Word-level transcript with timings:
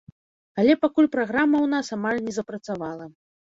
Але 0.63 0.75
пакуль 0.85 1.11
праграма 1.17 1.57
ў 1.61 1.67
нас 1.77 1.95
амаль 1.99 2.25
не 2.27 2.37
запрацавала. 2.41 3.05